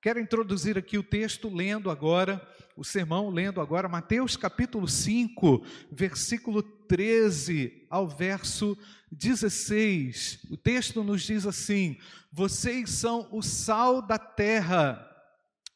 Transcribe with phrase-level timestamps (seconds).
[0.00, 2.40] Quero introduzir aqui o texto lendo agora,
[2.76, 8.78] o sermão lendo agora, Mateus capítulo 5, versículo 13 ao verso
[9.10, 10.46] 16.
[10.52, 11.98] O texto nos diz assim:
[12.30, 15.04] Vocês são o sal da terra.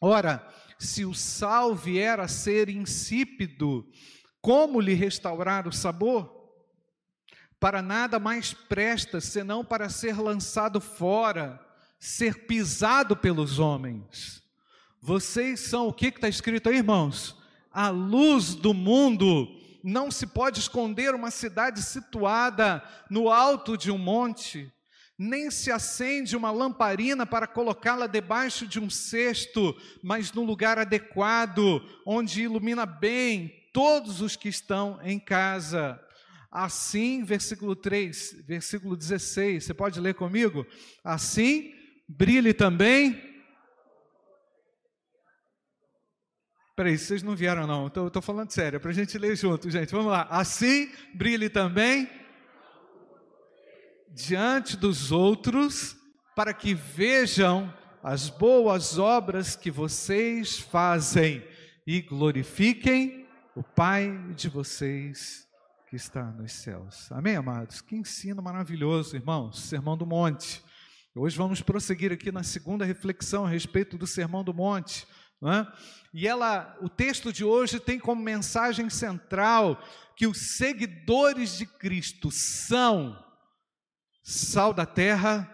[0.00, 0.48] Ora,
[0.78, 3.84] se o sal vier a ser insípido,
[4.40, 6.32] como lhe restaurar o sabor?
[7.58, 11.71] Para nada mais presta senão para ser lançado fora
[12.02, 14.42] ser pisado pelos homens.
[15.00, 17.36] Vocês são o que está escrito aí, irmãos?
[17.70, 19.46] A luz do mundo.
[19.84, 24.72] Não se pode esconder uma cidade situada no alto de um monte,
[25.16, 31.80] nem se acende uma lamparina para colocá-la debaixo de um cesto, mas no lugar adequado,
[32.04, 36.00] onde ilumina bem todos os que estão em casa.
[36.50, 40.66] Assim, versículo 3, versículo 16, você pode ler comigo?
[41.04, 41.80] Assim,
[42.16, 43.30] brilhe também.
[46.74, 49.92] Peraí, vocês não vieram não, estou falando sério, é para a gente ler junto, gente.
[49.92, 50.26] Vamos lá.
[50.30, 52.08] Assim brilhe também
[54.10, 55.96] diante dos outros,
[56.34, 57.72] para que vejam
[58.02, 61.46] as boas obras que vocês fazem
[61.86, 65.46] e glorifiquem o Pai de vocês
[65.88, 67.12] que está nos céus.
[67.12, 67.80] Amém, amados?
[67.80, 69.60] Que ensino maravilhoso, irmãos.
[69.60, 70.62] Sermão do Monte.
[71.14, 75.06] Hoje vamos prosseguir aqui na segunda reflexão a respeito do Sermão do Monte.
[75.44, 75.66] É?
[76.14, 79.78] E ela, o texto de hoje tem como mensagem central
[80.16, 83.22] que os seguidores de Cristo são
[84.22, 85.50] sal da terra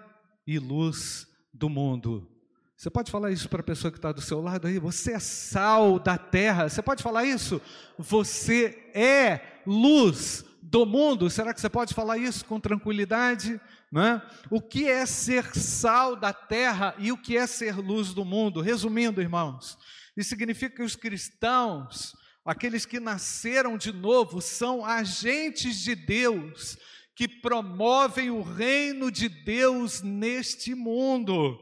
[0.47, 2.31] e luz do mundo.
[2.77, 4.79] Você pode falar isso para a pessoa que está do seu lado aí?
[4.79, 6.69] Você é sal da terra.
[6.69, 7.61] Você pode falar isso?
[7.99, 11.29] Você é luz do mundo.
[11.29, 13.61] Será que você pode falar isso com tranquilidade?
[13.91, 14.21] Né?
[14.51, 18.61] O que é ser sal da terra e o que é ser luz do mundo?
[18.61, 19.79] Resumindo, irmãos,
[20.17, 22.15] isso significa que os cristãos,
[22.45, 26.77] aqueles que nasceram de novo, são agentes de Deus
[27.15, 31.59] que promovem o reino de Deus neste mundo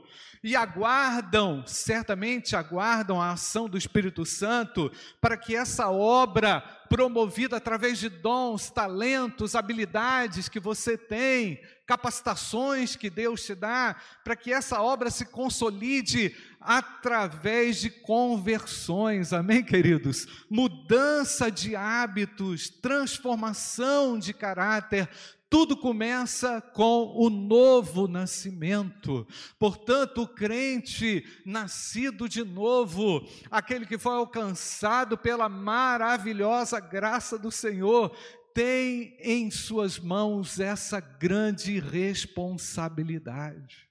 [0.47, 7.99] e aguardam, certamente aguardam a ação do Espírito Santo para que essa obra promovida através
[7.99, 14.81] de dons, talentos, habilidades que você tem, capacitações que Deus te dá, para que essa
[14.81, 20.29] obra se consolide através de conversões, amém, queridos?
[20.49, 25.09] Mudança de hábitos, transformação de caráter,
[25.49, 29.25] tudo começa com o novo nascimento.
[29.59, 38.11] Portanto, o crente nascido de novo, aquele que foi alcançado pela maravilhosa graça do Senhor,
[38.53, 43.87] tem em suas mãos essa grande responsabilidade.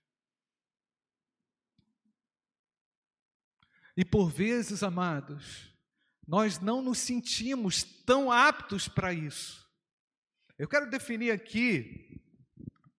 [3.95, 5.73] E por vezes, amados,
[6.27, 9.64] nós não nos sentimos tão aptos para isso.
[10.57, 12.21] Eu quero definir aqui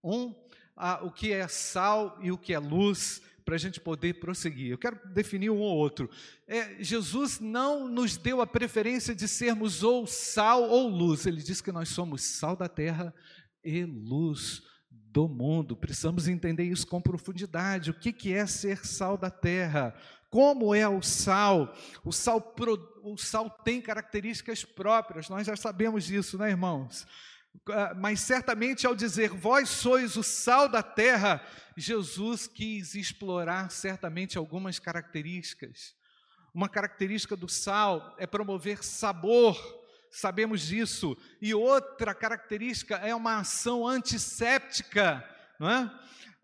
[0.05, 0.35] um
[1.03, 4.71] o que é sal e o que é luz para a gente poder prosseguir.
[4.71, 6.11] Eu quero definir um ou outro.
[6.47, 11.25] É, Jesus não nos deu a preferência de sermos ou sal ou luz.
[11.25, 13.15] Ele diz que nós somos sal da terra
[13.65, 15.75] e luz do mundo.
[15.75, 17.91] Precisamos entender isso com profundidade.
[17.91, 19.95] O que, que é ser sal da terra?
[20.29, 21.75] Como é o sal?
[22.05, 22.55] O sal,
[23.03, 27.07] o sal tem características próprias, nós já sabemos disso, né, irmãos?
[27.69, 31.45] Ah, mas certamente ao dizer vós sois o sal da terra,
[31.77, 35.95] Jesus quis explorar certamente algumas características.
[36.55, 39.57] Uma característica do sal é promover sabor,
[40.11, 45.23] sabemos disso, e outra característica é uma ação antisséptica,
[45.61, 45.91] não é?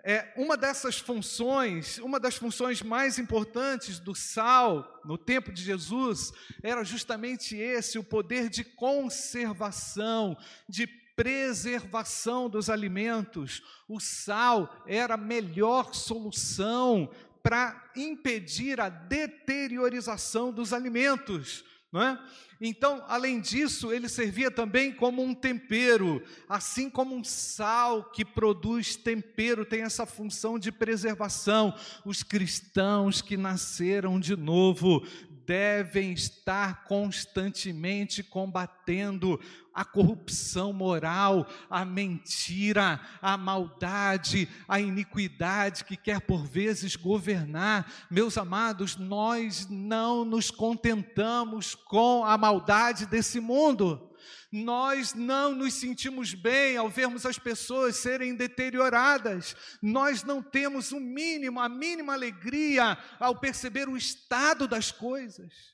[0.05, 6.33] É, uma dessas funções, uma das funções mais importantes do sal no tempo de Jesus
[6.61, 10.37] era justamente esse, o poder de conservação,
[10.69, 13.63] de preservação dos alimentos.
[13.89, 17.11] O sal era a melhor solução
[17.43, 21.65] para impedir a deteriorização dos alimentos.
[21.95, 22.19] É?
[22.59, 28.97] Então, além disso, ele servia também como um tempero, assim como um sal que produz
[28.97, 31.75] tempero tem essa função de preservação.
[32.03, 35.07] Os cristãos que nasceram de novo
[35.47, 39.41] devem estar constantemente combatendo
[39.75, 47.91] a corrupção moral, a mentira, a maldade, a iniquidade que quer por vezes governar.
[48.11, 54.12] Meus amados, nós não nos contentamos com a maldade desse mundo.
[54.51, 59.57] Nós não nos sentimos bem ao vermos as pessoas serem deterioradas.
[59.81, 65.73] Nós não temos o mínimo, a mínima alegria ao perceber o estado das coisas.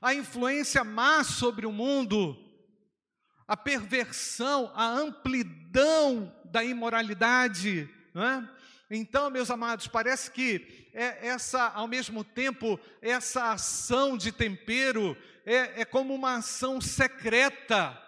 [0.00, 2.36] A influência má sobre o mundo,
[3.46, 8.58] a perversão, a amplidão da imoralidade, não é?
[8.90, 15.14] Então, meus amados, parece que é essa, ao mesmo tempo, essa ação de tempero
[15.48, 17.98] é, é como uma ação secreta.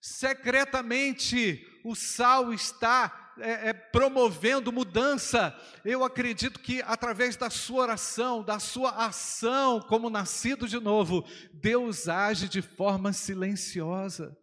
[0.00, 5.58] Secretamente, o sal está é, é, promovendo mudança.
[5.84, 11.24] Eu acredito que através da sua oração, da sua ação como nascido de novo,
[11.54, 14.36] Deus age de forma silenciosa.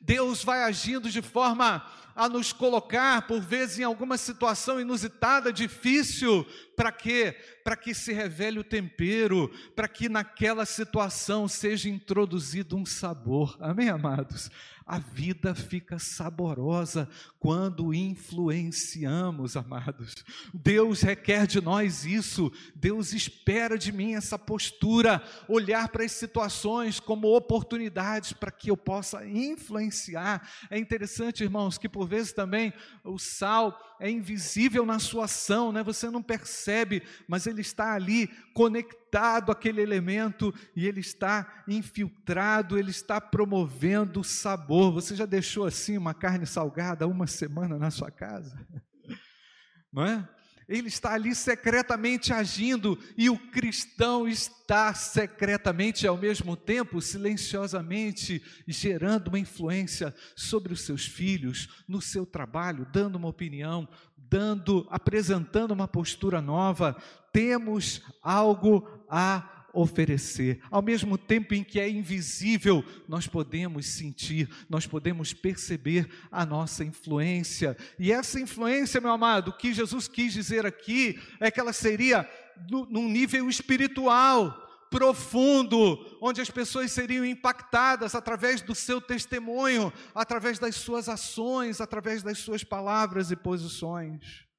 [0.00, 1.84] Deus vai agindo de forma
[2.14, 7.36] a nos colocar, por vezes, em alguma situação inusitada, difícil, para quê?
[7.64, 13.56] Para que se revele o tempero, para que naquela situação seja introduzido um sabor.
[13.60, 14.50] Amém, amados?
[14.86, 17.08] A vida fica saborosa
[17.38, 20.14] quando influenciamos, amados.
[20.52, 26.98] Deus requer de nós isso, Deus espera de mim essa postura, olhar para as situações
[27.00, 30.48] como oportunidades para que eu possa influenciar.
[30.70, 32.72] É interessante, irmãos, que por vezes também
[33.04, 35.82] o sal é invisível na sua ação, né?
[35.82, 42.90] você não percebe, mas ele está ali conectado àquele elemento e ele está infiltrado, ele
[42.90, 44.92] está promovendo o sabor.
[44.92, 48.58] Você já deixou assim uma carne salgada uma semana na sua casa?
[49.92, 50.28] Não é?
[50.68, 59.28] Ele está ali secretamente agindo e o cristão está secretamente, ao mesmo tempo, silenciosamente gerando
[59.28, 63.86] uma influência sobre os seus filhos, no seu trabalho, dando uma opinião,
[64.16, 66.96] dando, apresentando uma postura nova.
[67.32, 70.60] Temos algo a oferecer.
[70.70, 76.84] Ao mesmo tempo em que é invisível, nós podemos sentir, nós podemos perceber a nossa
[76.84, 77.76] influência.
[77.98, 82.28] E essa influência, meu amado, o que Jesus quis dizer aqui é que ela seria
[82.68, 84.58] num nível espiritual
[84.90, 92.22] profundo, onde as pessoas seriam impactadas através do seu testemunho, através das suas ações, através
[92.22, 94.51] das suas palavras e posições.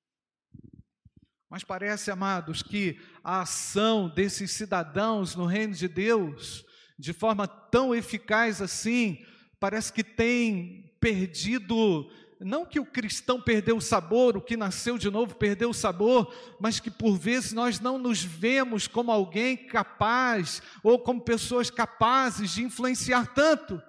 [1.54, 6.66] Mas parece, amados, que a ação desses cidadãos no reino de Deus,
[6.98, 9.24] de forma tão eficaz assim,
[9.60, 12.10] parece que tem perdido,
[12.40, 16.34] não que o cristão perdeu o sabor, o que nasceu de novo perdeu o sabor,
[16.60, 22.50] mas que por vezes nós não nos vemos como alguém capaz, ou como pessoas capazes
[22.50, 23.80] de influenciar tanto.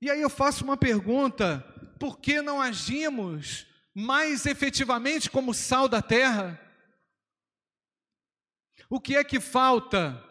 [0.00, 1.58] E aí eu faço uma pergunta:
[1.98, 3.66] por que não agimos
[3.98, 6.56] mais efetivamente como sal da terra?
[8.88, 10.24] O que é que falta?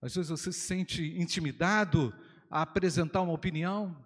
[0.00, 2.14] Às vezes você se sente intimidado
[2.48, 3.96] a apresentar uma opinião.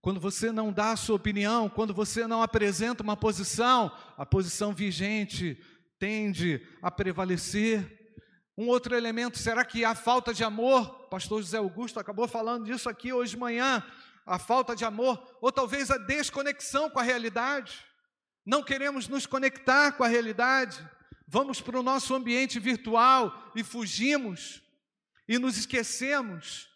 [0.00, 4.72] Quando você não dá a sua opinião, quando você não apresenta uma posição, a posição
[4.72, 5.62] vigente
[5.96, 8.18] tende a prevalecer.
[8.58, 11.06] Um outro elemento, será que há falta de amor?
[11.08, 13.84] Pastor José Augusto acabou falando disso aqui hoje de manhã
[14.26, 17.84] a falta de amor, ou talvez a desconexão com a realidade.
[18.44, 20.78] Não queremos nos conectar com a realidade.
[21.26, 24.62] Vamos para o nosso ambiente virtual e fugimos
[25.28, 26.68] e nos esquecemos.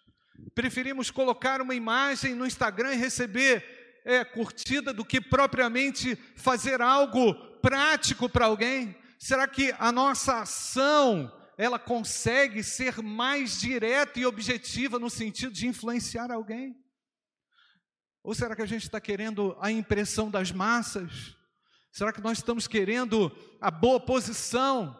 [0.54, 7.34] Preferimos colocar uma imagem no Instagram e receber é, curtida do que propriamente fazer algo
[7.60, 8.96] prático para alguém.
[9.18, 15.66] Será que a nossa ação ela consegue ser mais direta e objetiva no sentido de
[15.66, 16.76] influenciar alguém?
[18.22, 21.36] Ou será que a gente está querendo a impressão das massas?
[21.90, 24.96] Será que nós estamos querendo a boa posição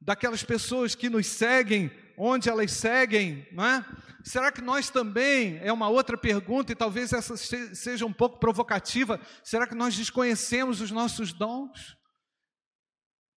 [0.00, 3.84] daquelas pessoas que nos seguem, onde elas seguem, não é?
[4.24, 9.20] Será que nós também, é uma outra pergunta, e talvez essa seja um pouco provocativa,
[9.42, 11.96] será que nós desconhecemos os nossos dons?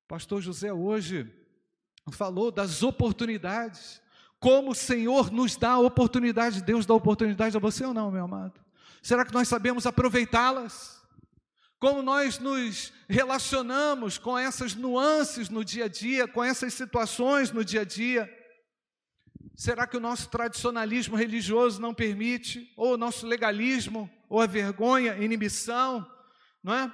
[0.07, 1.31] Pastor José hoje
[2.11, 4.01] falou das oportunidades,
[4.39, 8.25] como o Senhor nos dá a oportunidade, Deus dá oportunidade a você ou não, meu
[8.25, 8.62] amado?
[9.03, 11.03] Será que nós sabemos aproveitá-las?
[11.77, 17.65] Como nós nos relacionamos com essas nuances no dia a dia, com essas situações no
[17.65, 18.33] dia a dia?
[19.57, 22.71] Será que o nosso tradicionalismo religioso não permite?
[22.77, 26.09] Ou o nosso legalismo, ou a vergonha, inibição,
[26.63, 26.91] não é?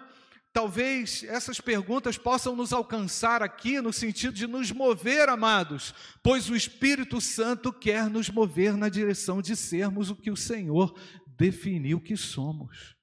[0.52, 6.56] Talvez essas perguntas possam nos alcançar aqui no sentido de nos mover, amados, pois o
[6.56, 11.00] Espírito Santo quer nos mover na direção de sermos o que o Senhor
[11.40, 12.96] definir o que somos.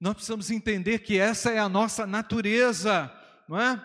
[0.00, 3.10] Nós precisamos entender que essa é a nossa natureza,
[3.48, 3.82] não é?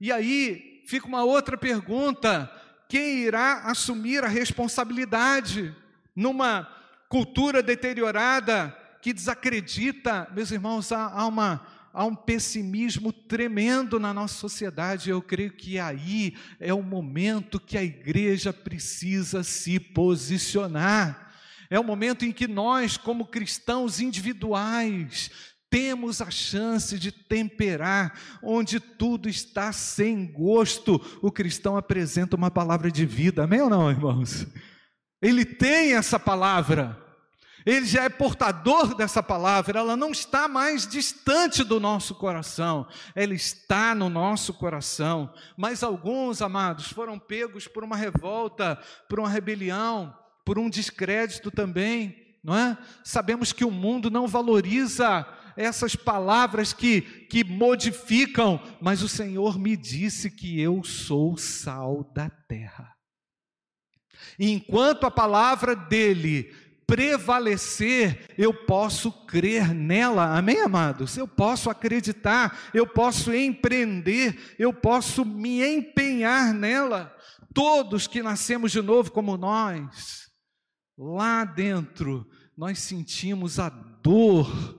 [0.00, 2.50] E aí fica uma outra pergunta:
[2.88, 5.74] quem irá assumir a responsabilidade
[6.14, 6.66] numa
[7.08, 10.30] cultura deteriorada que desacredita?
[10.34, 15.10] Meus irmãos, há, uma há um pessimismo tremendo na nossa sociedade.
[15.10, 21.29] Eu creio que aí é o momento que a igreja precisa se posicionar.
[21.70, 25.30] É o momento em que nós, como cristãos individuais,
[25.70, 32.90] temos a chance de temperar, onde tudo está sem gosto, o cristão apresenta uma palavra
[32.90, 34.48] de vida, amém ou não, irmãos?
[35.22, 36.98] Ele tem essa palavra,
[37.64, 43.34] ele já é portador dessa palavra, ela não está mais distante do nosso coração, ela
[43.34, 45.32] está no nosso coração.
[45.56, 48.76] Mas alguns, amados, foram pegos por uma revolta,
[49.08, 50.12] por uma rebelião,
[50.44, 52.78] por um descrédito também, não é?
[53.04, 59.76] Sabemos que o mundo não valoriza essas palavras que, que modificam, mas o Senhor me
[59.76, 62.94] disse que eu sou sal da terra.
[64.38, 66.52] E enquanto a palavra dele
[66.86, 71.16] prevalecer, eu posso crer nela, amém, amados?
[71.16, 77.14] Eu posso acreditar, eu posso empreender, eu posso me empenhar nela.
[77.54, 80.29] Todos que nascemos de novo como nós,
[81.00, 84.78] lá dentro, nós sentimos a dor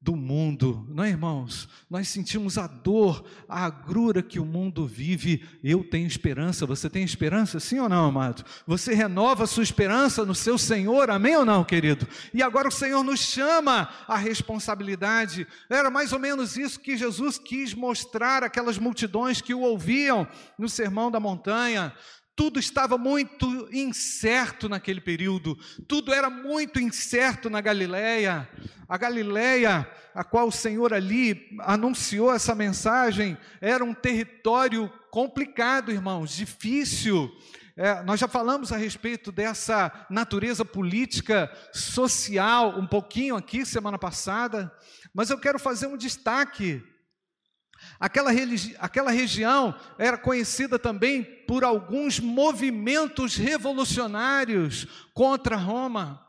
[0.00, 1.68] do mundo, não é, irmãos?
[1.88, 5.46] Nós sentimos a dor, a agrura que o mundo vive.
[5.62, 8.44] Eu tenho esperança, você tem esperança, sim ou não, amado?
[8.66, 12.08] Você renova a sua esperança no seu Senhor, amém ou não, querido?
[12.34, 15.46] E agora o Senhor nos chama à responsabilidade.
[15.70, 20.26] Era mais ou menos isso que Jesus quis mostrar àquelas multidões que o ouviam
[20.58, 21.94] no Sermão da Montanha.
[22.34, 28.48] Tudo estava muito incerto naquele período, tudo era muito incerto na Galileia.
[28.88, 36.34] A Galileia, a qual o Senhor ali anunciou essa mensagem, era um território complicado, irmãos,
[36.34, 37.30] difícil.
[37.76, 44.70] É, nós já falamos a respeito dessa natureza política, social, um pouquinho aqui semana passada,
[45.14, 46.82] mas eu quero fazer um destaque
[48.00, 48.30] Aquela,
[48.78, 56.26] aquela região era conhecida também por alguns movimentos revolucionários contra Roma,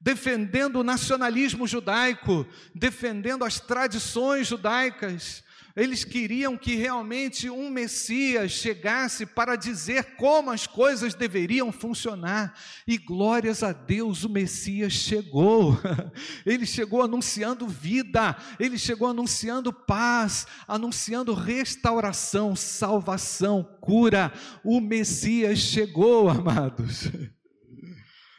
[0.00, 5.42] defendendo o nacionalismo judaico, defendendo as tradições judaicas.
[5.76, 12.58] Eles queriam que realmente um Messias chegasse para dizer como as coisas deveriam funcionar.
[12.88, 15.78] E glórias a Deus, o Messias chegou.
[16.46, 24.32] Ele chegou anunciando vida, ele chegou anunciando paz, anunciando restauração, salvação, cura.
[24.64, 27.10] O Messias chegou, amados.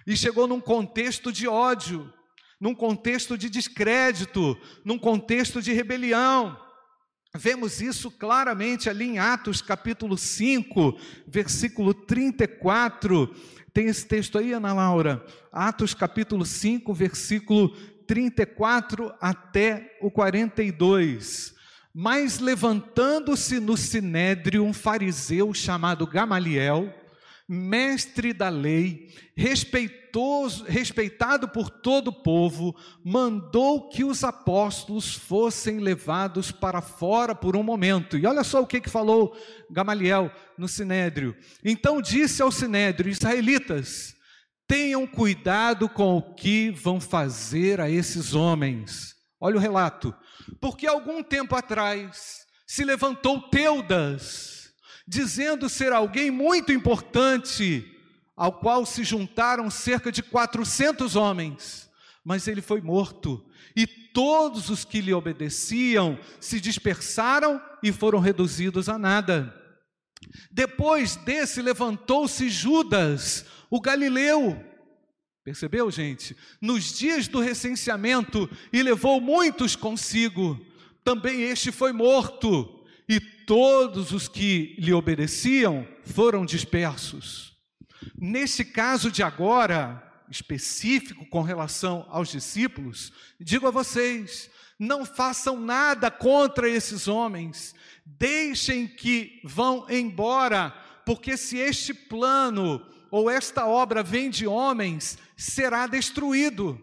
[0.07, 2.11] E chegou num contexto de ódio,
[2.59, 6.66] num contexto de descrédito, num contexto de rebelião.
[7.37, 13.33] Vemos isso claramente ali em Atos capítulo 5, versículo 34.
[13.71, 15.23] Tem esse texto aí, Ana Laura?
[15.51, 17.69] Atos capítulo 5, versículo
[18.07, 21.53] 34 até o 42.
[21.93, 26.91] Mas levantando-se no sinédrio um fariseu chamado Gamaliel,
[27.47, 36.51] mestre da lei, respeitoso, respeitado por todo o povo, mandou que os apóstolos fossem levados
[36.51, 38.17] para fora por um momento.
[38.17, 39.37] E olha só o que, que falou
[39.71, 41.35] Gamaliel no sinédrio.
[41.63, 44.15] Então disse ao sinédrio: Israelitas,
[44.67, 49.15] tenham cuidado com o que vão fazer a esses homens.
[49.39, 50.13] Olha o relato.
[50.59, 54.56] Porque algum tempo atrás se levantou Teudas
[55.07, 57.89] dizendo ser alguém muito importante,
[58.35, 61.89] ao qual se juntaram cerca de 400 homens,
[62.23, 63.43] mas ele foi morto,
[63.75, 69.55] e todos os que lhe obedeciam se dispersaram e foram reduzidos a nada.
[70.51, 74.61] Depois desse levantou-se Judas, o galileu,
[75.43, 76.35] percebeu, gente?
[76.59, 80.59] Nos dias do recenseamento e levou muitos consigo.
[81.03, 82.76] Também este foi morto
[83.07, 87.55] e todos os que lhe obedeciam foram dispersos.
[88.17, 96.11] Nesse caso de agora, específico com relação aos discípulos, digo a vocês: não façam nada
[96.11, 97.73] contra esses homens,
[98.05, 100.71] deixem que vão embora,
[101.05, 106.81] porque se este plano ou esta obra vem de homens, será destruído.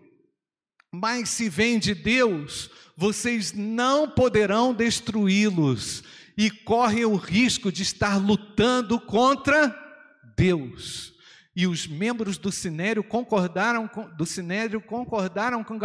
[0.90, 6.02] Mas se vem de Deus, vocês não poderão destruí-los
[6.36, 9.74] e correm o risco de estar lutando contra
[10.36, 11.12] Deus.
[11.56, 14.26] E os membros do Sinério concordaram com, do
[14.80, 15.78] concordaram com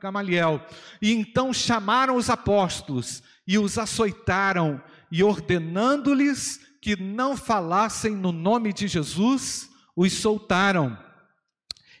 [0.00, 0.66] Gamaliel.
[1.00, 8.70] E então chamaram os apóstolos e os açoitaram e ordenando-lhes que não falassem no nome
[8.70, 10.98] de Jesus, os soltaram.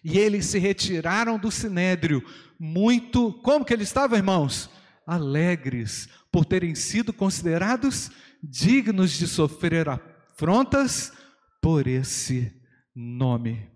[0.04, 2.22] E eles se retiraram do sinédrio,
[2.64, 4.70] muito, como que eles estavam, irmãos?
[5.06, 8.10] Alegres por terem sido considerados
[8.42, 11.12] dignos de sofrer afrontas
[11.60, 12.50] por esse
[12.96, 13.68] nome.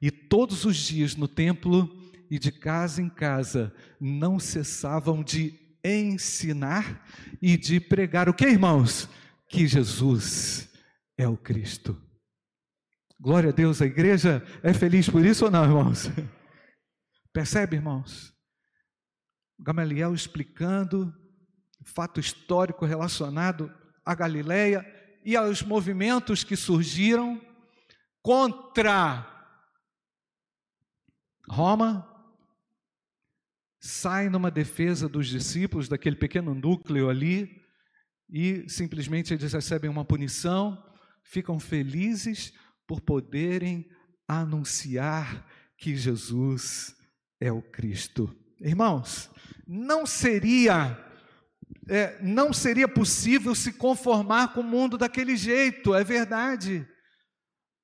[0.00, 1.86] E todos os dias no templo
[2.30, 7.06] e de casa em casa não cessavam de ensinar
[7.42, 9.06] e de pregar o que, irmãos?
[9.50, 10.70] Que Jesus
[11.18, 11.94] é o Cristo.
[13.20, 16.10] Glória a Deus, a igreja é feliz por isso ou não, irmãos?
[17.34, 18.32] Percebe, irmãos?
[19.58, 21.12] Gamaliel explicando
[21.80, 23.74] o fato histórico relacionado
[24.06, 24.86] à Galileia
[25.24, 27.44] e aos movimentos que surgiram
[28.22, 29.28] contra
[31.50, 32.08] Roma,
[33.80, 37.50] sai numa defesa dos discípulos, daquele pequeno núcleo ali,
[38.30, 40.80] e simplesmente eles recebem uma punição,
[41.24, 42.52] ficam felizes
[42.86, 43.90] por poderem
[44.28, 45.44] anunciar
[45.76, 46.96] que Jesus
[47.44, 48.34] é o Cristo.
[48.58, 49.30] Irmãos,
[49.66, 50.98] não seria
[51.86, 56.86] é, não seria possível se conformar com o mundo daquele jeito, é verdade.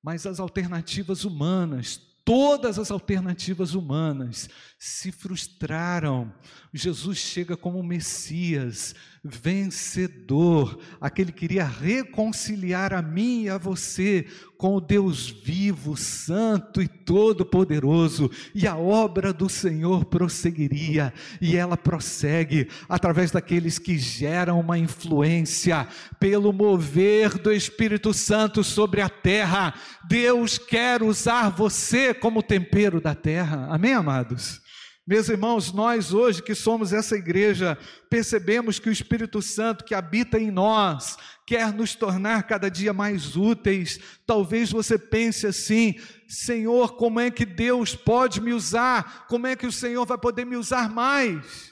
[0.03, 4.49] Mas as alternativas humanas, todas as alternativas humanas
[4.79, 6.33] se frustraram.
[6.73, 14.25] Jesus chega como Messias, vencedor, aquele que queria reconciliar a mim e a você
[14.61, 21.75] com o Deus vivo, santo e todo-poderoso, e a obra do Senhor prosseguiria, e ela
[21.75, 25.87] prossegue através daqueles que geram uma influência
[26.19, 29.73] pelo mover do Espírito Santo sobre a terra.
[30.07, 33.67] Deus quer usar você como tempero da terra.
[33.67, 34.61] Amém, amados?
[35.07, 37.75] Meus irmãos, nós hoje que somos essa igreja,
[38.11, 41.17] percebemos que o Espírito Santo que habita em nós
[41.51, 43.99] quer nos tornar cada dia mais úteis.
[44.25, 49.25] Talvez você pense assim: Senhor, como é que Deus pode me usar?
[49.27, 51.70] Como é que o Senhor vai poder me usar mais?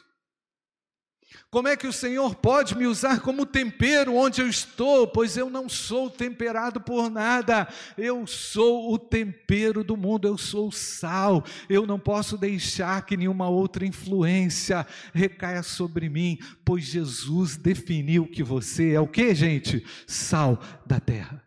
[1.52, 5.08] Como é que o Senhor pode me usar como tempero onde eu estou?
[5.08, 10.68] Pois eu não sou temperado por nada, eu sou o tempero do mundo, eu sou
[10.68, 11.44] o sal.
[11.68, 18.44] Eu não posso deixar que nenhuma outra influência recaia sobre mim, pois Jesus definiu que
[18.44, 19.84] você é o que, gente?
[20.06, 21.44] Sal da terra.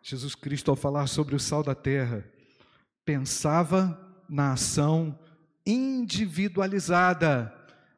[0.00, 2.24] Jesus Cristo, ao falar sobre o sal da terra,
[3.04, 3.98] pensava
[4.28, 5.18] na ação
[5.66, 7.52] individualizada,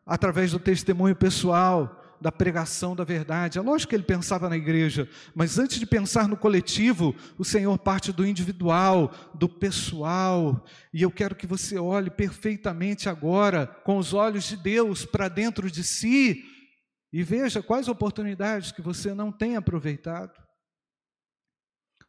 [0.04, 3.58] através do testemunho pessoal, da pregação da verdade.
[3.58, 7.76] É lógico que ele pensava na igreja, mas antes de pensar no coletivo, o Senhor
[7.78, 10.64] parte do individual, do pessoal.
[10.92, 15.70] E eu quero que você olhe perfeitamente agora, com os olhos de Deus, para dentro
[15.70, 16.44] de si
[17.12, 20.32] e veja quais oportunidades que você não tem aproveitado.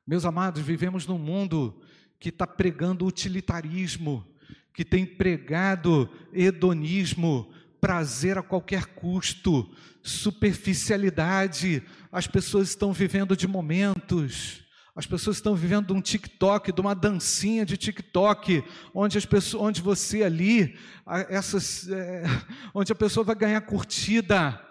[0.05, 1.81] Meus amados, vivemos num mundo
[2.19, 4.25] que está pregando utilitarismo,
[4.77, 9.67] que tem pregado hedonismo, prazer a qualquer custo,
[10.03, 11.81] superficialidade.
[12.11, 14.63] As pessoas estão vivendo de momentos.
[14.95, 18.63] As pessoas estão vivendo de um TikTok, de uma dancinha de TikTok,
[18.93, 20.77] onde, as pessoas, onde você ali,
[21.27, 22.25] essas, é,
[22.71, 24.61] onde a pessoa vai ganhar curtida.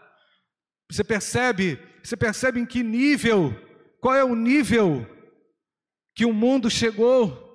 [0.89, 1.81] Você percebe?
[2.01, 3.53] Você percebe em que nível?
[4.01, 5.05] Qual é o nível
[6.15, 7.46] que o mundo chegou?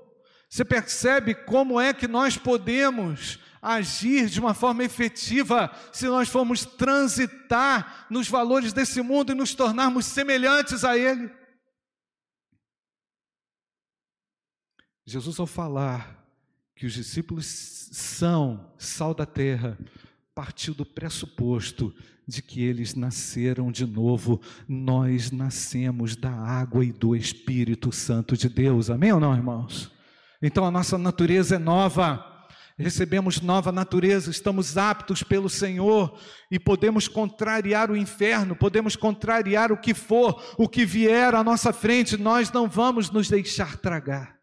[0.52, 6.66] Você percebe como é que nós podemos agir de uma forma efetiva se nós formos
[6.66, 11.32] transitar nos valores desse mundo e nos tornarmos semelhantes a Ele?
[15.06, 16.22] Jesus, ao falar
[16.76, 17.46] que os discípulos
[17.94, 19.78] são sal da terra,
[20.36, 21.96] partiu do pressuposto
[22.28, 24.42] de que eles nasceram de novo.
[24.68, 28.90] Nós nascemos da água e do Espírito Santo de Deus.
[28.90, 30.01] Amém ou não, irmãos?
[30.42, 37.08] Então a nossa natureza é nova, recebemos nova natureza, estamos aptos pelo Senhor e podemos
[37.08, 42.52] contrariar o inferno, podemos contrariar o que for, o que vier à nossa frente, nós
[42.52, 44.42] não vamos nos deixar tragar.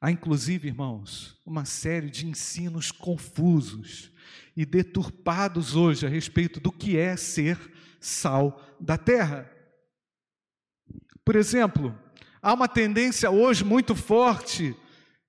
[0.00, 4.12] Há inclusive, irmãos, uma série de ensinos confusos
[4.56, 7.58] e deturpados hoje a respeito do que é ser
[8.00, 9.57] sal da terra.
[11.28, 11.94] Por exemplo,
[12.40, 14.74] há uma tendência hoje muito forte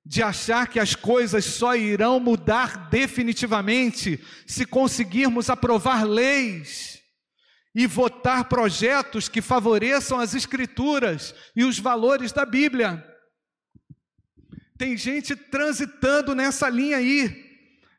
[0.05, 7.01] de achar que as coisas só irão mudar definitivamente se conseguirmos aprovar leis
[7.75, 13.05] e votar projetos que favoreçam as escrituras e os valores da Bíblia.
[14.77, 17.48] Tem gente transitando nessa linha aí,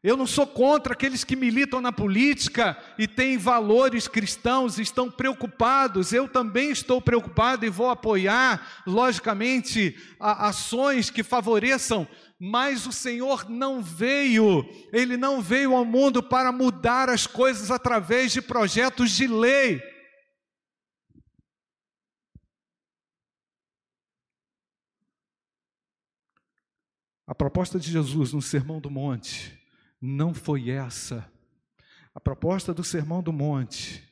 [0.03, 6.15] Eu não sou contra aqueles que militam na política e têm valores cristãos, estão preocupados.
[6.15, 12.09] Eu também estou preocupado e vou apoiar, logicamente, ações que favoreçam,
[12.39, 18.33] mas o Senhor não veio, Ele não veio ao mundo para mudar as coisas através
[18.33, 19.83] de projetos de lei.
[27.27, 29.60] A proposta de Jesus no Sermão do Monte
[30.01, 31.31] não foi essa.
[32.15, 34.03] A proposta do Sermão do Monte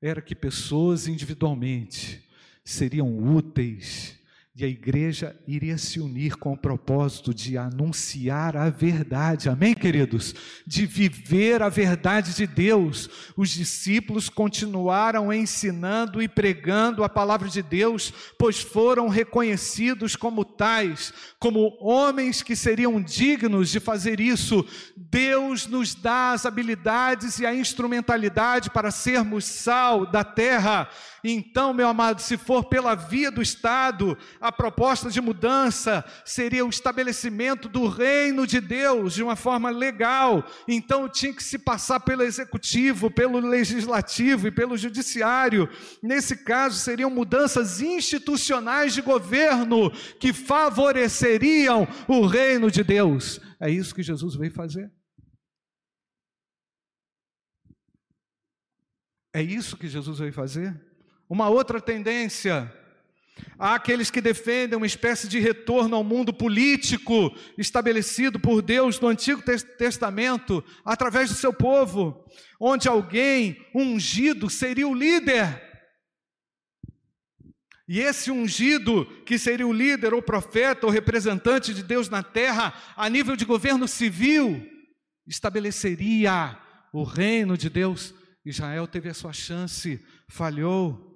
[0.00, 2.28] era que pessoas individualmente
[2.64, 4.15] seriam úteis
[4.58, 10.34] e a igreja iria se unir com o propósito de anunciar a verdade, amém, queridos?
[10.66, 13.10] De viver a verdade de Deus.
[13.36, 21.12] Os discípulos continuaram ensinando e pregando a palavra de Deus, pois foram reconhecidos como tais,
[21.38, 24.66] como homens que seriam dignos de fazer isso.
[24.96, 30.88] Deus nos dá as habilidades e a instrumentalidade para sermos sal da terra.
[31.22, 34.16] Então, meu amado, se for pela via do Estado,
[34.46, 40.46] a proposta de mudança seria o estabelecimento do reino de Deus de uma forma legal.
[40.68, 45.68] Então, tinha que se passar pelo executivo, pelo legislativo e pelo judiciário.
[46.02, 53.40] Nesse caso, seriam mudanças institucionais de governo que favoreceriam o reino de Deus.
[53.60, 54.92] É isso que Jesus veio fazer.
[59.34, 60.74] É isso que Jesus veio fazer?
[61.28, 62.72] Uma outra tendência,
[63.58, 69.08] há aqueles que defendem uma espécie de retorno ao mundo político estabelecido por Deus no
[69.08, 69.42] Antigo
[69.78, 72.24] Testamento, através do seu povo,
[72.60, 75.62] onde alguém ungido seria o líder.
[77.88, 82.74] E esse ungido, que seria o líder, ou profeta, ou representante de Deus na terra,
[82.96, 84.66] a nível de governo civil,
[85.26, 86.58] estabeleceria
[86.92, 88.12] o reino de Deus.
[88.44, 91.15] Israel teve a sua chance, falhou.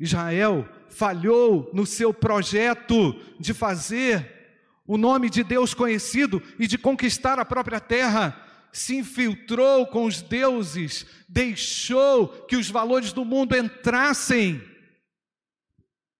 [0.00, 4.38] Israel falhou no seu projeto de fazer
[4.86, 10.22] o nome de Deus conhecido e de conquistar a própria terra, se infiltrou com os
[10.22, 14.60] deuses, deixou que os valores do mundo entrassem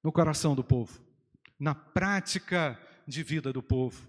[0.04, 1.00] no coração do povo,
[1.58, 4.06] na prática de vida do povo.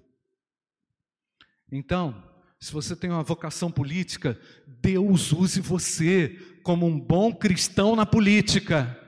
[1.72, 2.24] Então,
[2.60, 6.30] se você tem uma vocação política, Deus use você
[6.62, 9.01] como um bom cristão na política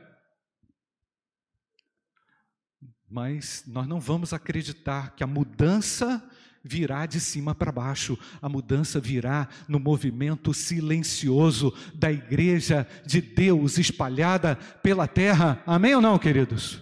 [3.13, 6.27] Mas nós não vamos acreditar que a mudança
[6.63, 13.77] virá de cima para baixo, a mudança virá no movimento silencioso da igreja de Deus
[13.77, 15.61] espalhada pela terra.
[15.63, 16.81] Amém ou não, queridos?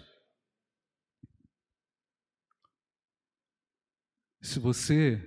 [4.42, 5.22] Se você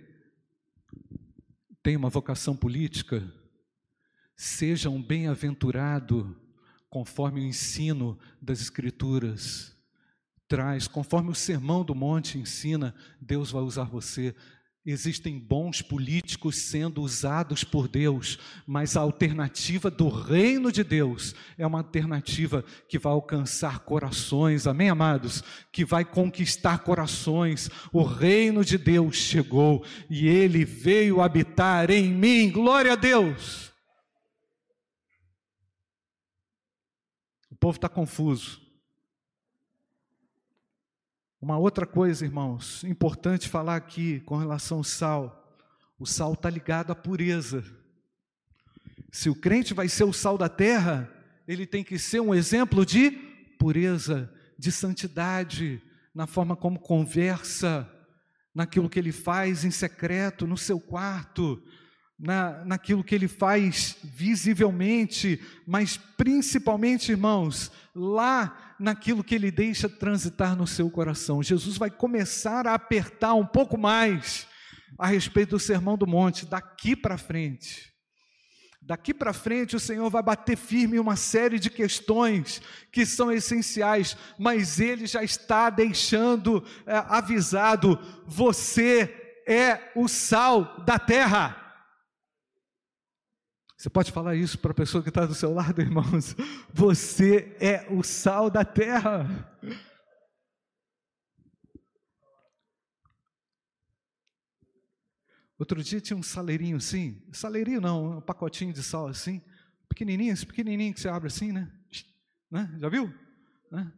[1.82, 3.30] tem uma vocação política,
[4.34, 6.34] seja um bem-aventurado
[6.88, 9.73] conforme o ensino das Escrituras
[10.48, 14.34] traz, conforme o sermão do monte ensina, Deus vai usar você.
[14.86, 21.66] Existem bons políticos sendo usados por Deus, mas a alternativa do reino de Deus é
[21.66, 25.42] uma alternativa que vai alcançar corações, amém, amados?
[25.72, 27.70] Que vai conquistar corações.
[27.94, 33.72] O reino de Deus chegou e ele veio habitar em mim, glória a Deus.
[37.50, 38.63] O povo está confuso.
[41.44, 45.54] Uma outra coisa, irmãos, importante falar aqui com relação ao sal.
[45.98, 47.62] O sal está ligado à pureza.
[49.12, 51.06] Se o crente vai ser o sal da terra,
[51.46, 53.10] ele tem que ser um exemplo de
[53.58, 55.82] pureza, de santidade,
[56.14, 57.86] na forma como conversa,
[58.54, 61.62] naquilo que ele faz em secreto, no seu quarto,
[62.18, 70.56] na, naquilo que ele faz visivelmente, mas principalmente, irmãos, lá naquilo que ele deixa transitar
[70.56, 71.42] no seu coração.
[71.42, 74.46] Jesus vai começar a apertar um pouco mais
[74.98, 77.92] a respeito do Sermão do Monte, daqui para frente.
[78.86, 82.60] Daqui para frente, o Senhor vai bater firme uma série de questões
[82.92, 90.98] que são essenciais, mas Ele já está deixando é, avisado: você é o sal da
[90.98, 91.63] terra.
[93.84, 96.34] Você pode falar isso para a pessoa que está do seu lado, irmãos?
[96.72, 99.28] Você é o sal da terra.
[105.58, 109.42] Outro dia tinha um saleirinho assim, saleirinho não, um pacotinho de sal assim,
[109.86, 111.70] pequenininho, esse pequenininho que você abre assim, né?
[112.50, 112.74] né?
[112.78, 113.12] Já viu?
[113.70, 113.92] Né?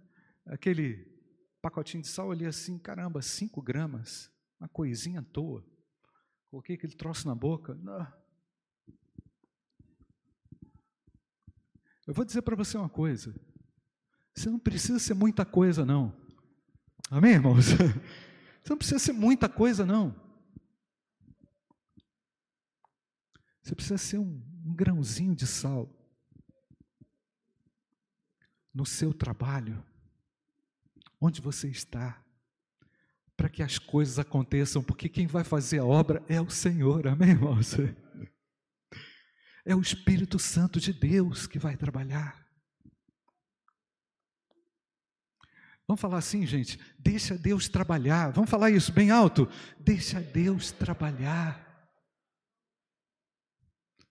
[0.46, 1.06] Aquele
[1.62, 5.64] pacotinho de sal ali assim, caramba, cinco gramas, uma coisinha à toa.
[6.50, 7.76] Coloquei aquele troço na boca.
[7.76, 8.25] Não.
[12.06, 13.34] Eu vou dizer para você uma coisa.
[14.34, 16.14] Você não precisa ser muita coisa, não.
[17.10, 17.66] Amém, irmãos?
[18.62, 20.12] Você não precisa ser muita coisa, não.
[23.62, 25.88] Você precisa ser um, um grãozinho de sal
[28.74, 29.82] no seu trabalho,
[31.20, 32.22] onde você está,
[33.36, 37.30] para que as coisas aconteçam, porque quem vai fazer a obra é o Senhor, amém,
[37.30, 37.74] irmãos?
[39.66, 42.46] É o Espírito Santo de Deus que vai trabalhar.
[45.88, 48.32] Vamos falar assim, gente, deixa Deus trabalhar.
[48.32, 49.48] Vamos falar isso bem alto?
[49.78, 51.64] Deixa Deus trabalhar.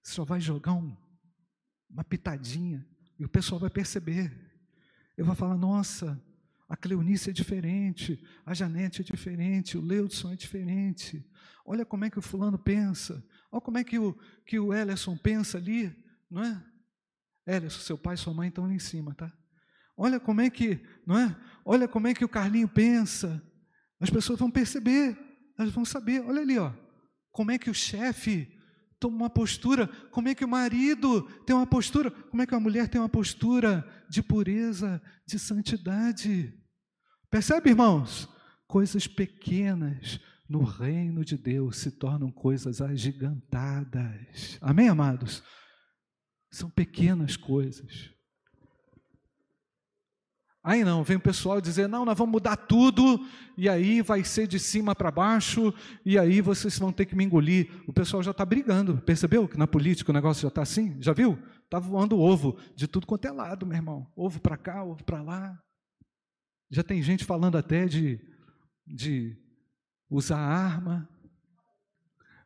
[0.04, 0.96] Só vai jogar um,
[1.90, 2.86] uma pitadinha
[3.18, 4.32] e o pessoal vai perceber.
[5.18, 6.22] Eu vou falar, nossa,
[6.68, 11.26] a Cleonice é diferente, a Janete é diferente, o Leudson é diferente.
[11.66, 14.14] Olha como é que o fulano pensa, olha como é que o,
[14.46, 15.96] que o Ellison pensa ali,
[16.30, 16.64] não é?
[17.48, 19.32] Ellison, seu pai e sua mãe estão ali em cima, tá?
[19.98, 21.36] Olha como é que, não é?
[21.64, 23.42] Olha como é que o Carlinho pensa.
[24.00, 25.18] As pessoas vão perceber,
[25.58, 26.22] elas vão saber.
[26.22, 26.74] Olha ali, ó.
[27.32, 28.52] Como é que o chefe
[29.00, 32.60] toma uma postura, como é que o marido tem uma postura, como é que a
[32.60, 36.54] mulher tem uma postura de pureza, de santidade.
[37.30, 38.28] Percebe, irmãos?
[38.68, 44.58] Coisas pequenas no reino de Deus se tornam coisas agigantadas.
[44.62, 45.44] Amém, amados?
[46.52, 48.16] São pequenas coisas.
[50.64, 53.24] Aí não, vem o pessoal dizer: não, nós vamos mudar tudo,
[53.56, 55.72] e aí vai ser de cima para baixo,
[56.04, 57.70] e aí vocês vão ter que me engolir.
[57.88, 60.98] O pessoal já está brigando, percebeu que na política o negócio já está assim?
[61.00, 61.38] Já viu?
[61.64, 64.12] Está voando ovo de tudo quanto é lado, meu irmão.
[64.16, 65.56] Ovo para cá, ovo para lá.
[66.72, 68.20] Já tem gente falando até de,
[68.88, 69.38] de
[70.10, 71.10] usar arma.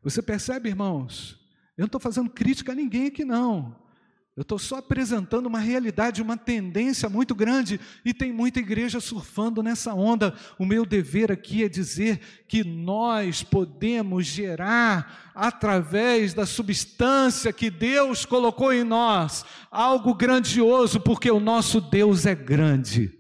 [0.04, 1.40] Você percebe, irmãos?
[1.78, 3.76] Eu não estou fazendo crítica a ninguém aqui, não.
[4.40, 9.62] Eu estou só apresentando uma realidade, uma tendência muito grande, e tem muita igreja surfando
[9.62, 10.34] nessa onda.
[10.58, 18.26] O meu dever aqui é dizer que nós podemos gerar, através da substância que Deus
[18.26, 23.19] colocou em nós, algo grandioso, porque o nosso Deus é grande.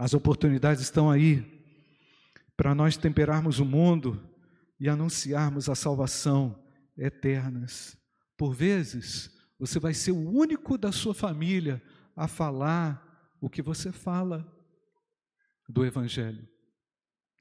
[0.00, 1.44] As oportunidades estão aí
[2.56, 4.18] para nós temperarmos o mundo
[4.80, 6.58] e anunciarmos a salvação
[6.96, 7.98] eternas.
[8.34, 11.82] Por vezes, você vai ser o único da sua família
[12.16, 14.50] a falar o que você fala
[15.68, 16.48] do Evangelho.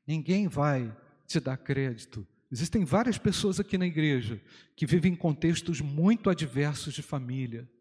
[0.06, 0.94] Ninguém vai
[1.26, 2.28] te dar crédito.
[2.52, 4.42] Existem várias pessoas aqui na igreja
[4.76, 7.72] que vivem em contextos muito adversos de família.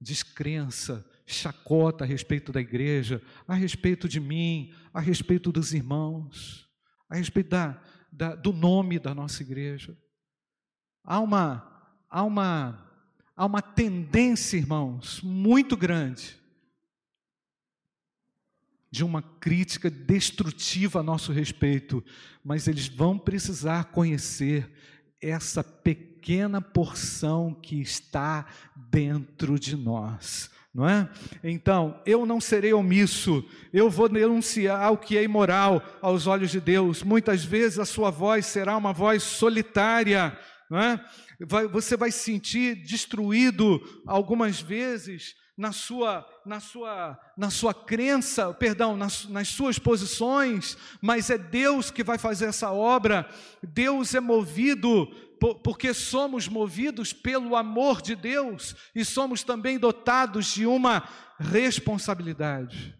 [0.00, 6.70] Descrença, chacota a respeito da igreja, a respeito de mim, a respeito dos irmãos
[7.10, 9.98] a respeito da, da, do nome da nossa igreja.
[11.02, 12.88] Há uma, há, uma,
[13.34, 16.38] há uma tendência, irmãos, muito grande
[18.92, 22.04] de uma crítica destrutiva a nosso respeito,
[22.44, 24.70] mas eles vão precisar conhecer
[25.20, 31.08] essa pequena porção que está dentro de nós não é?
[31.42, 36.60] Então, eu não serei omisso, eu vou denunciar o que é imoral aos olhos de
[36.60, 37.02] Deus.
[37.02, 40.36] Muitas vezes a sua voz será uma voz solitária,
[40.70, 41.04] não é?
[41.40, 48.54] Vai, você vai se sentir destruído algumas vezes na sua, na sua, na sua crença,
[48.54, 53.28] perdão, nas, nas suas posições, mas é Deus que vai fazer essa obra.
[53.62, 55.06] Deus é movido
[55.40, 62.94] porque somos movidos pelo amor de Deus e somos também dotados de uma responsabilidade.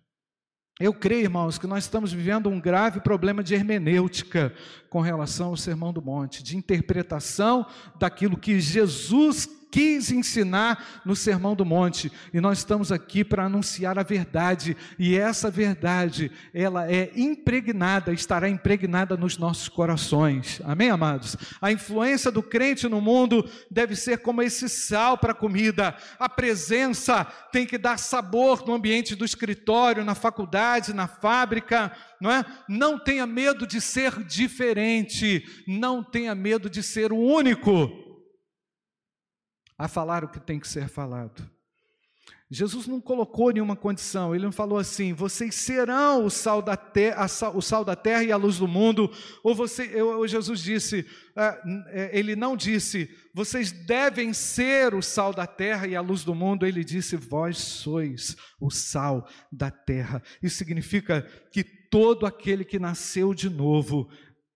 [0.81, 4.55] Eu creio, irmãos, que nós estamos vivendo um grave problema de hermenêutica
[4.89, 7.67] com relação ao Sermão do Monte, de interpretação
[7.99, 13.99] daquilo que Jesus quis ensinar no Sermão do Monte, e nós estamos aqui para anunciar
[13.99, 20.61] a verdade, e essa verdade, ela é impregnada, estará impregnada nos nossos corações.
[20.65, 21.37] Amém, amados?
[21.61, 25.95] A influência do crente no mundo deve ser como esse sal para a comida.
[26.19, 32.31] A presença tem que dar sabor no ambiente do escritório, na faculdade, na fábrica, não
[32.31, 32.45] é?
[32.69, 38.10] Não tenha medo de ser diferente, não tenha medo de ser o único
[39.81, 41.51] a falar o que tem que ser falado.
[42.51, 47.25] Jesus não colocou nenhuma condição, ele não falou assim: vocês serão o sal da, terra,
[47.55, 49.11] o sal da terra e a luz do mundo,
[49.43, 55.33] ou você, ou Jesus disse, é, é, ele não disse, vocês devem ser o sal
[55.33, 60.23] da terra e a luz do mundo, ele disse, vós sois o sal da terra.
[60.43, 64.11] Isso significa que todo aquele que nasceu de novo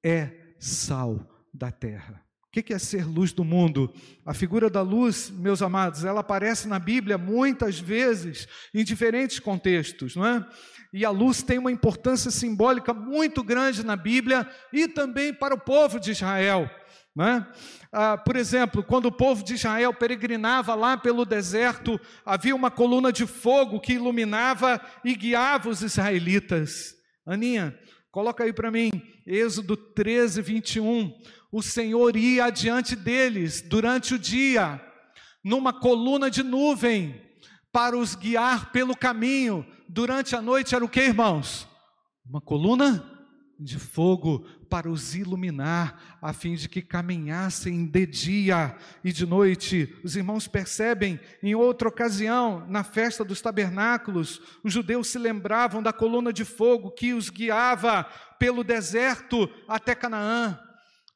[0.05, 1.19] é sal
[1.55, 2.24] da terra.
[2.57, 3.93] O que é ser luz do mundo?
[4.25, 10.15] A figura da luz, meus amados, ela aparece na Bíblia muitas vezes em diferentes contextos,
[10.15, 10.47] não é?
[10.93, 15.59] E a luz tem uma importância simbólica muito grande na Bíblia e também para o
[15.59, 16.71] povo de Israel.
[17.19, 17.45] É?
[17.93, 23.13] Ah, por exemplo, quando o povo de Israel peregrinava lá pelo deserto, havia uma coluna
[23.13, 26.95] de fogo que iluminava e guiava os israelitas.
[27.27, 27.77] Aninha,
[28.13, 28.93] coloca aí para mim,
[29.27, 31.13] Êxodo 13, 21
[31.55, 34.85] o Senhor ia adiante deles durante o dia,
[35.45, 37.23] numa coluna de nuvem,
[37.71, 39.65] para os guiar pelo caminho.
[39.89, 41.69] Durante a noite era o que, irmãos?
[42.29, 43.09] Uma coluna
[43.57, 49.97] de fogo para os iluminar, a fim de que caminhassem de dia e de noite.
[50.03, 55.93] Os irmãos percebem, em outra ocasião, na festa dos tabernáculos, os judeus se lembravam da
[55.93, 58.03] coluna de fogo que os guiava
[58.41, 60.59] pelo deserto até Canaã.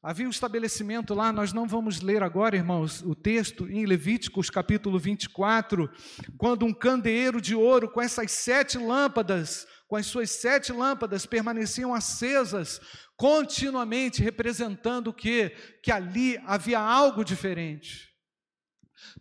[0.01, 4.97] Havia um estabelecimento lá, nós não vamos ler agora, irmãos, o texto em Levíticos capítulo
[4.97, 5.91] 24,
[6.37, 11.93] quando um candeeiro de ouro com essas sete lâmpadas, com as suas sete lâmpadas permaneciam
[11.93, 12.79] acesas
[13.17, 15.49] continuamente, representando o que?
[15.83, 18.07] Que ali havia algo diferente.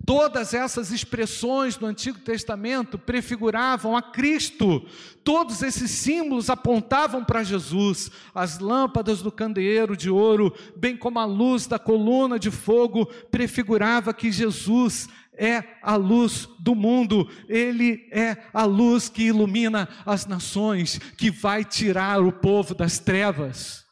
[0.06, 4.86] Todas essas expressões do Antigo Testamento prefiguravam a Cristo.
[5.24, 8.10] Todos esses símbolos apontavam para Jesus.
[8.34, 14.14] As lâmpadas do candeeiro de ouro, bem como a luz da coluna de fogo, prefigurava
[14.14, 20.98] que Jesus é a luz do mundo, ele é a luz que ilumina as nações,
[21.16, 23.84] que vai tirar o povo das trevas.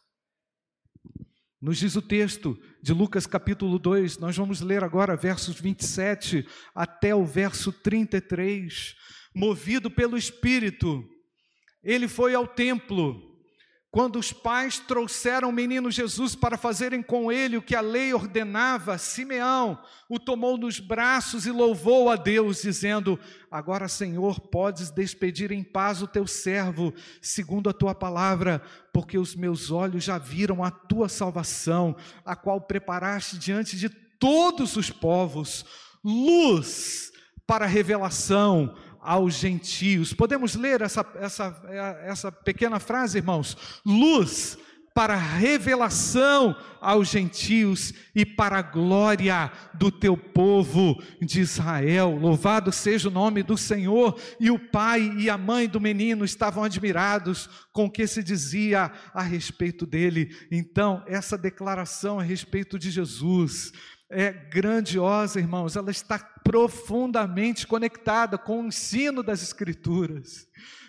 [1.61, 7.13] Nos diz o texto de Lucas capítulo 2, nós vamos ler agora versos 27 até
[7.13, 8.95] o verso 33.
[9.35, 11.05] Movido pelo Espírito,
[11.83, 13.36] ele foi ao templo
[13.91, 18.13] quando os pais trouxeram o menino Jesus para fazerem com ele o que a lei
[18.13, 23.19] ordenava, Simeão o tomou nos braços e louvou a Deus, dizendo:
[23.51, 28.61] Agora, Senhor, podes despedir em paz o teu servo, segundo a tua palavra,
[28.93, 34.77] porque os meus olhos já viram a tua salvação, a qual preparaste diante de todos
[34.77, 35.65] os povos,
[36.05, 37.13] luz
[37.47, 38.75] para revelação
[39.07, 40.13] aos gentios.
[40.13, 41.63] Podemos ler essa, essa,
[42.03, 43.57] essa pequena frase, irmãos?
[43.87, 44.59] Luz
[44.97, 52.17] para revelação aos gentios e para a glória do teu povo de Israel.
[52.17, 54.19] Louvado seja o nome do Senhor.
[54.41, 58.91] E o pai e a mãe do menino estavam admirados com o que se dizia
[59.13, 60.35] a respeito dele.
[60.51, 63.73] Então, essa declaração a respeito de Jesus
[64.09, 70.47] é grandiosa, irmãos, ela está profundamente conectada com o ensino das Escrituras.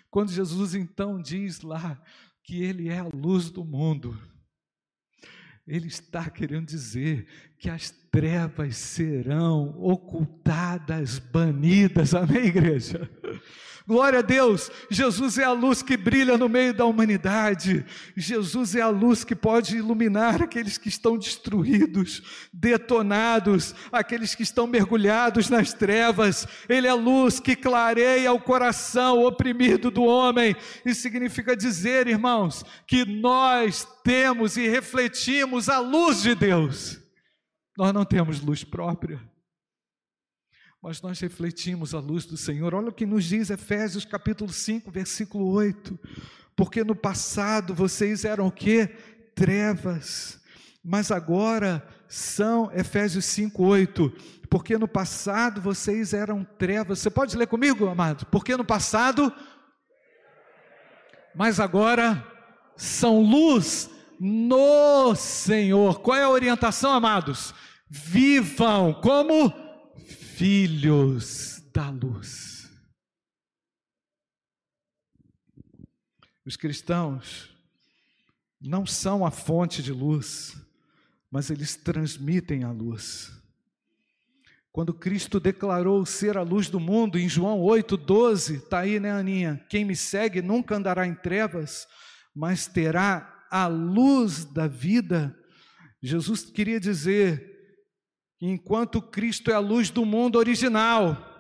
[0.10, 2.02] Quando Jesus então diz lá
[2.44, 4.18] que Ele é a luz do mundo,
[5.66, 7.28] Ele está querendo dizer
[7.60, 13.10] que as trevas serão ocultadas, banidas, amém, igreja?
[13.88, 17.86] Glória a Deus, Jesus é a luz que brilha no meio da humanidade.
[18.18, 24.68] Jesus é a luz que pode iluminar aqueles que estão destruídos, detonados, aqueles que estão
[24.68, 26.46] mergulhados nas trevas.
[26.68, 30.54] Ele é a luz que clareia o coração oprimido do homem.
[30.86, 37.07] Isso significa dizer, irmãos, que nós temos e refletimos a luz de Deus.
[37.78, 39.22] Nós não temos luz própria
[40.82, 42.74] mas nós refletimos a luz do Senhor.
[42.74, 46.00] Olha o que nos diz Efésios capítulo 5, versículo 8.
[46.56, 48.88] Porque no passado vocês eram o que?
[49.36, 50.40] Trevas,
[50.84, 54.10] mas agora são, Efésios 5, 8.
[54.50, 57.00] Porque no passado vocês eram trevas.
[57.00, 58.26] Você pode ler comigo, amado?
[58.28, 59.32] Porque no passado,
[61.36, 62.26] mas agora
[62.76, 66.00] são luz no Senhor.
[66.00, 67.54] Qual é a orientação, amados?
[67.90, 69.52] Vivam como
[70.36, 72.70] filhos da luz.
[76.46, 77.56] Os cristãos
[78.60, 80.56] não são a fonte de luz,
[81.30, 83.32] mas eles transmitem a luz.
[84.72, 89.66] Quando Cristo declarou ser a luz do mundo, em João 8,12, está aí, né, Aninha?
[89.70, 91.88] Quem me segue nunca andará em trevas,
[92.34, 95.36] mas terá a luz da vida.
[96.02, 97.57] Jesus queria dizer:
[98.40, 101.36] enquanto Cristo é a luz do mundo original,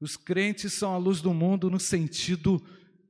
[0.00, 2.58] Os crentes são a luz do mundo no sentido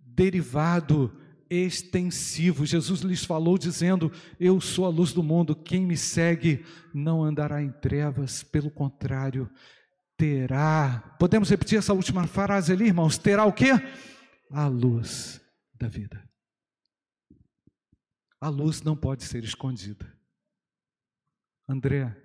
[0.00, 1.16] derivado,
[1.48, 2.66] extensivo.
[2.66, 4.10] Jesus lhes falou dizendo:
[4.40, 9.48] Eu sou a luz do mundo, quem me segue não andará em trevas, pelo contrário,
[10.16, 11.16] terá.
[11.18, 13.16] Podemos repetir essa última frase ali, irmãos?
[13.16, 13.70] Terá o quê?
[14.50, 15.40] A luz
[15.74, 16.28] da vida.
[18.40, 20.12] A luz não pode ser escondida.
[21.68, 22.16] André,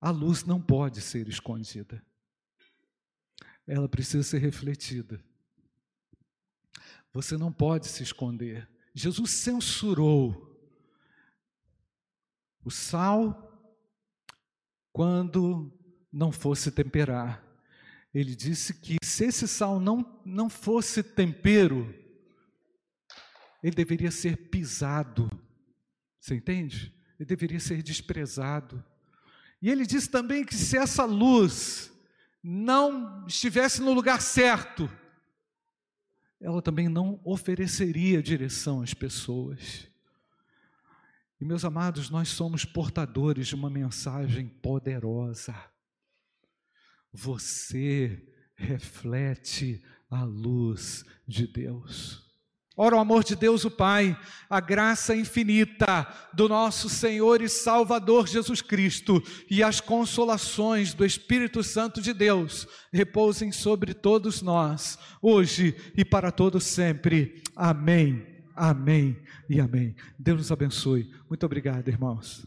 [0.00, 2.04] a luz não pode ser escondida.
[3.66, 5.22] Ela precisa ser refletida.
[7.12, 8.68] Você não pode se esconder.
[8.94, 10.48] Jesus censurou
[12.64, 13.44] o sal
[14.92, 15.72] quando
[16.12, 17.44] não fosse temperar.
[18.12, 21.94] Ele disse que se esse sal não, não fosse tempero,
[23.62, 25.30] ele deveria ser pisado.
[26.20, 26.94] Você entende?
[27.18, 28.84] Ele deveria ser desprezado.
[29.60, 31.92] E ele disse também que se essa luz
[32.42, 34.90] não estivesse no lugar certo,
[36.40, 39.88] ela também não ofereceria direção às pessoas.
[41.40, 45.54] E meus amados, nós somos portadores de uma mensagem poderosa.
[47.12, 52.27] Você reflete a luz de Deus.
[52.80, 54.16] Ora, o amor de Deus, o Pai,
[54.48, 59.20] a graça infinita do nosso Senhor e Salvador Jesus Cristo
[59.50, 66.30] e as consolações do Espírito Santo de Deus repousem sobre todos nós, hoje e para
[66.30, 67.42] todos sempre.
[67.56, 68.24] Amém,
[68.54, 69.18] amém
[69.50, 69.96] e amém.
[70.16, 71.10] Deus nos abençoe.
[71.28, 72.46] Muito obrigado, irmãos.